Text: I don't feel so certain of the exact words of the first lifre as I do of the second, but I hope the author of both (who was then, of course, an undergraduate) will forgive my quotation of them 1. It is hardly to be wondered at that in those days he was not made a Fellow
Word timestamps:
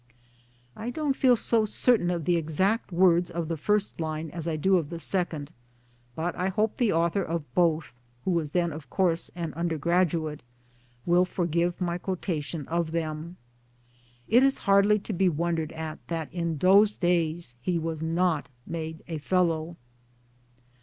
I 0.75 0.89
don't 0.89 1.15
feel 1.15 1.35
so 1.35 1.63
certain 1.63 2.09
of 2.09 2.25
the 2.25 2.35
exact 2.35 2.91
words 2.91 3.29
of 3.29 3.47
the 3.49 3.55
first 3.55 3.99
lifre 3.99 4.31
as 4.31 4.47
I 4.47 4.55
do 4.55 4.77
of 4.77 4.89
the 4.89 4.97
second, 4.97 5.51
but 6.15 6.35
I 6.35 6.47
hope 6.47 6.77
the 6.77 6.91
author 6.91 7.21
of 7.21 7.53
both 7.53 7.93
(who 8.25 8.31
was 8.31 8.49
then, 8.49 8.71
of 8.73 8.89
course, 8.89 9.29
an 9.35 9.53
undergraduate) 9.53 10.41
will 11.05 11.23
forgive 11.23 11.79
my 11.79 11.99
quotation 11.99 12.67
of 12.67 12.93
them 12.93 13.37
1. 14.25 14.37
It 14.39 14.43
is 14.43 14.57
hardly 14.65 14.97
to 14.97 15.13
be 15.13 15.29
wondered 15.29 15.71
at 15.73 15.99
that 16.07 16.33
in 16.33 16.57
those 16.57 16.97
days 16.97 17.55
he 17.61 17.77
was 17.77 18.01
not 18.01 18.49
made 18.65 19.03
a 19.07 19.19
Fellow 19.19 19.75